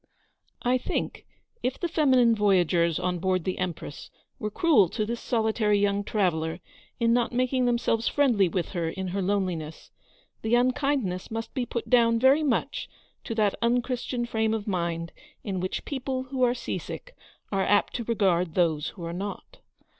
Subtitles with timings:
[0.63, 1.25] I think,
[1.61, 6.59] if the feminine voyagers on board the" Empress" were cruel to this solitary young traveller
[6.99, 9.91] in not making themselves friendly with her in her loneliness,
[10.41, 12.89] the unkindness must be put down very much
[13.25, 15.11] to that unchristian frame of mind
[15.43, 17.15] in which people who are sea sick
[17.51, 19.59] are apt to regard those who are not.